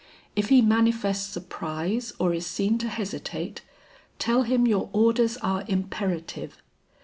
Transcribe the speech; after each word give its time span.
If 0.35 0.49
he 0.49 0.63
manifests 0.63 1.29
surprise 1.31 2.11
or 2.17 2.33
is 2.33 2.47
seen 2.47 2.79
to 2.79 2.87
hesitate, 2.87 3.61
tell 4.17 4.41
him 4.41 4.65
your 4.65 4.89
orders 4.93 5.37
are 5.43 5.63
imperative. 5.67 6.57